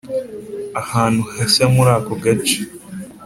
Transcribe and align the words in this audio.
Ahantu 0.81 1.21
hashya 1.35 1.65
muri 1.75 1.89
ako 1.97 2.13
gace 2.23 2.59